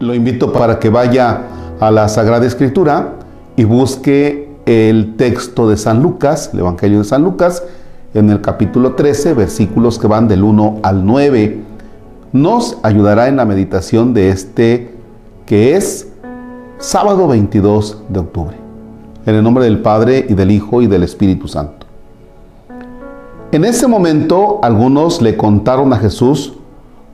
[0.00, 1.42] Lo invito para que vaya
[1.78, 3.16] a la Sagrada Escritura
[3.54, 7.62] y busque el texto de San Lucas, el Evangelio de San Lucas,
[8.14, 11.60] en el capítulo 13, versículos que van del 1 al 9.
[12.32, 14.94] Nos ayudará en la meditación de este
[15.44, 16.10] que es
[16.78, 18.56] sábado 22 de octubre.
[19.26, 21.86] En el nombre del Padre y del Hijo y del Espíritu Santo.
[23.52, 26.54] En ese momento algunos le contaron a Jesús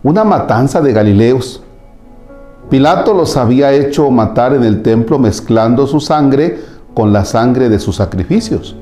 [0.04, 1.64] una matanza de Galileos.
[2.70, 6.58] Pilato los había hecho matar en el templo mezclando su sangre
[6.94, 8.74] con la sangre de sus sacrificios.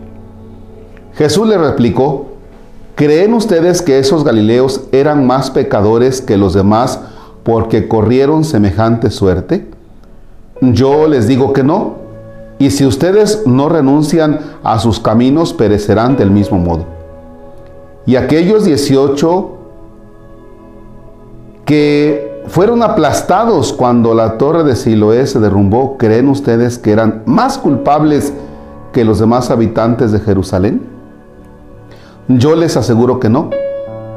[1.15, 2.27] Jesús le replicó,
[2.95, 7.01] ¿creen ustedes que esos Galileos eran más pecadores que los demás
[7.43, 9.69] porque corrieron semejante suerte?
[10.61, 11.97] Yo les digo que no,
[12.59, 16.87] y si ustedes no renuncian a sus caminos, perecerán del mismo modo.
[18.07, 19.51] Y aquellos 18
[21.65, 27.59] que fueron aplastados cuando la torre de Siloé se derrumbó, ¿creen ustedes que eran más
[27.59, 28.33] culpables
[28.93, 30.83] que los demás habitantes de Jerusalén?
[32.29, 33.51] Yo les aseguro que no.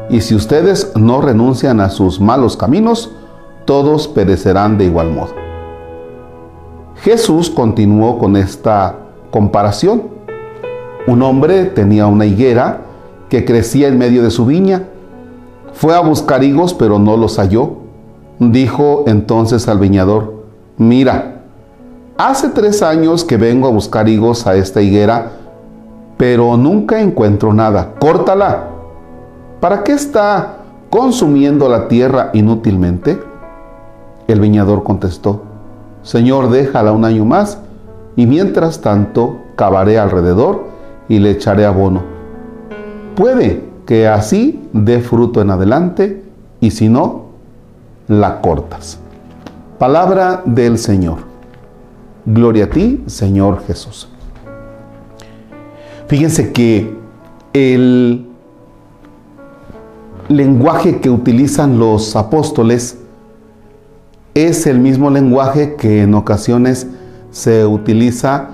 [0.10, 3.12] Y si ustedes no renuncian a sus malos caminos,
[3.66, 5.34] todos perecerán de igual modo.
[6.96, 8.96] Jesús continuó con esta
[9.32, 10.04] comparación.
[11.06, 12.82] Un hombre tenía una higuera
[13.30, 14.84] que crecía en medio de su viña.
[15.74, 17.87] Fue a buscar higos, pero no los halló.
[18.40, 20.46] Dijo entonces al viñador,
[20.78, 21.42] mira,
[22.18, 25.32] hace tres años que vengo a buscar higos a esta higuera,
[26.18, 27.96] pero nunca encuentro nada.
[28.00, 28.68] Córtala.
[29.60, 30.58] ¿Para qué está
[30.90, 33.20] consumiendo la tierra inútilmente?
[34.28, 35.42] El viñador contestó,
[36.04, 37.60] Señor, déjala un año más,
[38.16, 40.66] y mientras tanto cavaré alrededor
[41.10, 42.18] y le echaré abono
[43.18, 46.24] puede que así dé fruto en adelante
[46.62, 47.27] y si no,
[48.08, 49.00] la cortas.
[49.78, 51.20] Palabra del Señor.
[52.26, 54.10] Gloria a ti, Señor Jesús.
[56.08, 56.96] Fíjense que
[57.54, 58.28] el
[60.30, 63.00] lenguaje que utilizan los apóstoles
[64.34, 66.88] es el mismo lenguaje que en ocasiones
[67.32, 68.50] se utiliza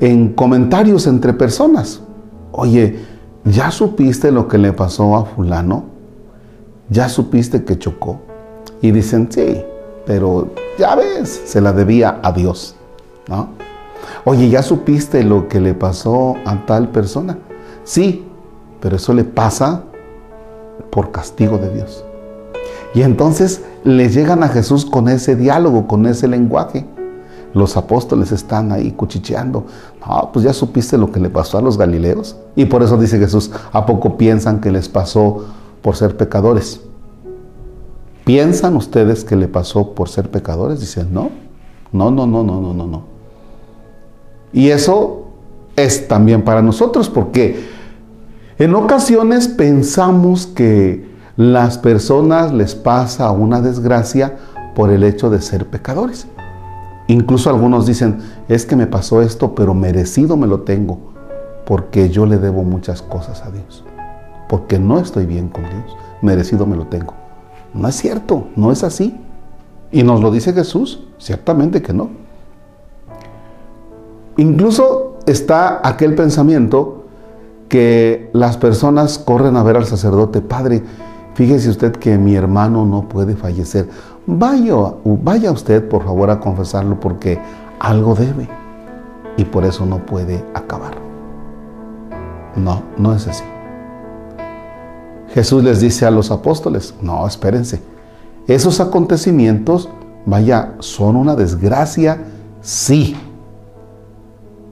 [0.00, 2.02] en comentarios entre personas.
[2.52, 2.98] Oye,
[3.44, 5.84] ¿Ya supiste lo que le pasó a fulano?
[6.90, 8.20] ¿Ya supiste que chocó?
[8.82, 9.62] Y dicen, sí,
[10.06, 10.48] pero
[10.78, 12.74] ya ves, se la debía a Dios,
[13.28, 13.48] ¿no?
[14.24, 17.38] Oye, ¿ya supiste lo que le pasó a tal persona?
[17.84, 18.24] Sí,
[18.80, 19.82] pero eso le pasa
[20.90, 22.04] por castigo de Dios.
[22.94, 26.86] Y entonces le llegan a Jesús con ese diálogo, con ese lenguaje
[27.52, 29.64] los apóstoles están ahí cuchicheando.
[30.06, 32.36] No, pues ya supiste lo que le pasó a los Galileos.
[32.54, 35.44] Y por eso dice Jesús, ¿a poco piensan que les pasó
[35.82, 36.80] por ser pecadores?
[38.30, 40.78] ¿Piensan ustedes que le pasó por ser pecadores?
[40.78, 41.30] Dicen, no,
[41.90, 43.02] no, no, no, no, no, no, no.
[44.52, 45.24] Y eso
[45.74, 47.68] es también para nosotros porque
[48.56, 54.36] en ocasiones pensamos que las personas les pasa una desgracia
[54.76, 56.28] por el hecho de ser pecadores.
[57.08, 61.00] Incluso algunos dicen, es que me pasó esto, pero merecido me lo tengo,
[61.66, 63.84] porque yo le debo muchas cosas a Dios,
[64.48, 67.19] porque no estoy bien con Dios, merecido me lo tengo.
[67.74, 69.18] No es cierto, no es así.
[69.92, 72.10] Y nos lo dice Jesús, ciertamente que no.
[74.36, 77.04] Incluso está aquel pensamiento
[77.68, 80.82] que las personas corren a ver al sacerdote, Padre,
[81.34, 83.88] fíjese usted que mi hermano no puede fallecer
[84.26, 87.38] vaya, usted por favor a confesarlo porque
[87.78, 88.48] algo debe
[89.36, 90.94] y por eso no puede acabar.
[92.56, 93.44] No, no es así.
[95.34, 97.80] Jesús les dice a los apóstoles, no, espérense,
[98.46, 99.88] esos acontecimientos,
[100.26, 102.18] vaya, son una desgracia,
[102.60, 103.16] sí.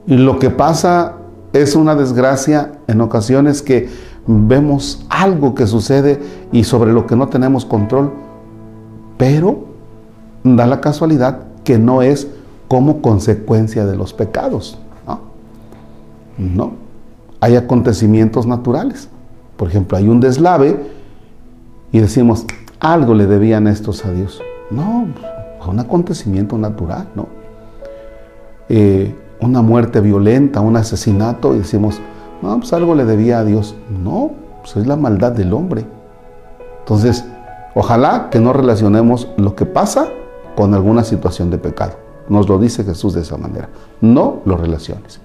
[0.05, 1.15] Y lo que pasa
[1.53, 3.89] es una desgracia en ocasiones que
[4.27, 6.19] vemos algo que sucede
[6.51, 8.11] y sobre lo que no tenemos control,
[9.17, 9.65] pero
[10.43, 12.27] da la casualidad que no es
[12.67, 14.77] como consecuencia de los pecados.
[15.07, 15.19] ¿no?
[16.37, 16.71] no.
[17.39, 19.09] Hay acontecimientos naturales.
[19.59, 20.79] Por ejemplo, hay un deslave
[21.91, 22.45] y decimos,
[22.79, 24.41] algo le debían estos a Dios.
[24.71, 25.07] No,
[25.67, 27.27] un acontecimiento natural, ¿no?
[28.69, 31.99] Eh, una muerte violenta, un asesinato, y decimos,
[32.41, 33.75] no, pues algo le debía a Dios.
[34.03, 35.85] No, pues es la maldad del hombre.
[36.79, 37.25] Entonces,
[37.75, 40.09] Ojalá que no relacionemos lo que pasa
[40.55, 41.93] con alguna situación de pecado.
[42.27, 43.69] Nos lo dice Jesús de esa manera.
[44.01, 45.19] No lo relaciones.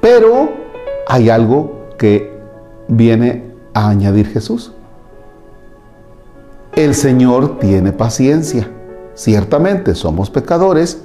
[0.00, 0.50] Pero
[1.08, 2.31] hay algo que
[2.96, 4.72] viene a añadir Jesús.
[6.74, 8.66] el Señor tiene paciencia.
[9.14, 11.02] Ciertamente somos pecadores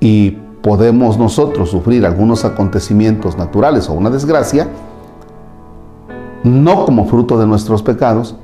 [0.00, 0.30] y
[0.62, 4.68] podemos nosotros sufrir algunos acontecimientos naturales o una desgracia,
[6.42, 8.34] no como fruto de nuestros pecados,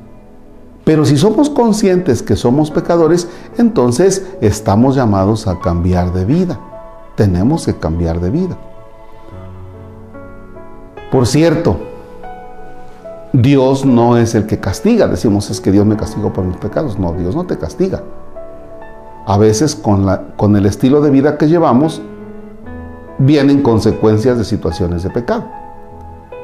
[0.85, 3.27] pero si somos conscientes que somos pecadores,
[3.57, 6.61] entonces estamos llamados a cambiar de vida.
[7.17, 8.59] Tenemos que cambiar de vida.
[11.11, 11.96] Por cierto,
[13.43, 15.07] Dios no es el que castiga.
[15.07, 16.99] Decimos, es que Dios me castigó por mis pecados.
[16.99, 18.03] No, Dios no te castiga.
[19.27, 22.01] A veces con, la, con el estilo de vida que llevamos,
[23.19, 25.45] vienen consecuencias de situaciones de pecado.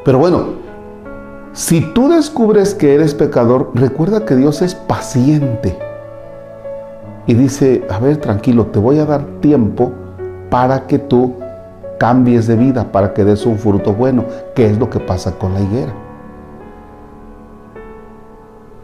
[0.04, 0.44] Pero bueno,
[1.54, 5.78] si tú descubres que eres pecador, recuerda que Dios es paciente.
[7.26, 9.92] Y dice, a ver, tranquilo, te voy a dar tiempo
[10.50, 11.36] para que tú
[11.98, 14.24] cambies de vida, para que des un fruto bueno,
[14.54, 16.01] que es lo que pasa con la higuera.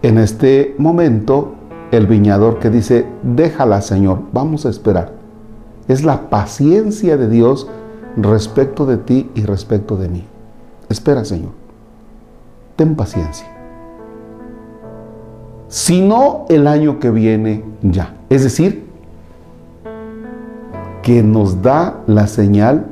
[0.02, 1.54] En este momento,
[1.90, 5.12] el viñador que dice, déjala Señor, vamos a esperar.
[5.88, 7.68] Es la paciencia de Dios
[8.16, 10.24] respecto de ti y respecto de mí.
[10.88, 11.50] Espera Señor,
[12.76, 13.46] ten paciencia.
[15.66, 18.14] Si no, el año que viene ya.
[18.30, 18.86] Es decir,
[21.02, 22.86] que nos da la señal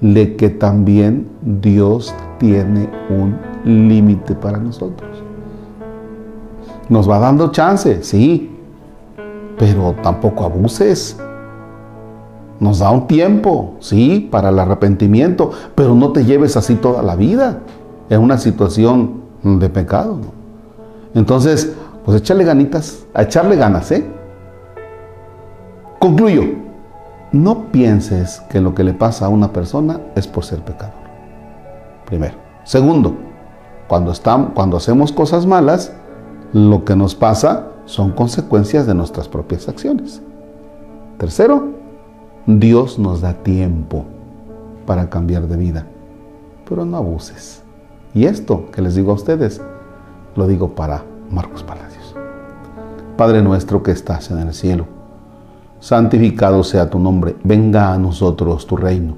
[0.00, 5.22] de que también Dios tiene un límite para nosotros.
[6.88, 8.50] Nos va dando chance, sí,
[9.58, 11.16] pero tampoco abuses.
[12.60, 17.16] Nos da un tiempo, sí, para el arrepentimiento, pero no te lleves así toda la
[17.16, 17.60] vida
[18.08, 20.18] en una situación de pecado.
[21.14, 21.74] Entonces,
[22.04, 24.04] pues echarle ganitas, a echarle ganas, ¿eh?
[25.98, 26.42] Concluyo.
[27.32, 30.94] No pienses que lo que le pasa a una persona es por ser pecador.
[32.04, 32.34] Primero.
[32.64, 33.14] Segundo,
[33.88, 35.92] cuando, estamos, cuando hacemos cosas malas,
[36.52, 40.22] lo que nos pasa son consecuencias de nuestras propias acciones.
[41.18, 41.68] Tercero,
[42.46, 44.04] Dios nos da tiempo
[44.86, 45.86] para cambiar de vida,
[46.68, 47.62] pero no abuses.
[48.14, 49.60] Y esto que les digo a ustedes,
[50.36, 52.14] lo digo para Marcos Palacios.
[53.16, 54.86] Padre nuestro que estás en el cielo,
[55.80, 59.14] santificado sea tu nombre, venga a nosotros tu reino.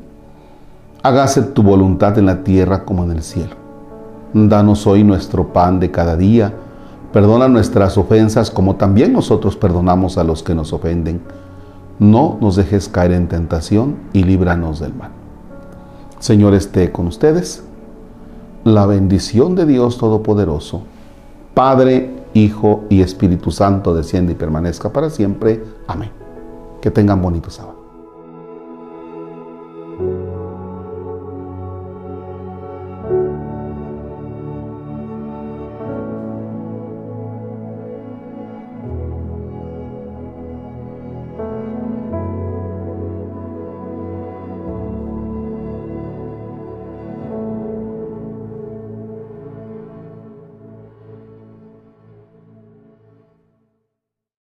[1.02, 3.56] Hágase tu voluntad en la tierra como en el cielo.
[4.32, 6.54] Danos hoy nuestro pan de cada día
[7.14, 11.20] Perdona nuestras ofensas como también nosotros perdonamos a los que nos ofenden.
[12.00, 15.12] No nos dejes caer en tentación y líbranos del mal.
[16.18, 17.62] Señor esté con ustedes.
[18.64, 20.82] La bendición de Dios Todopoderoso,
[21.54, 25.62] Padre, Hijo y Espíritu Santo, desciende y permanezca para siempre.
[25.86, 26.10] Amén.
[26.82, 27.83] Que tengan bonito sábado.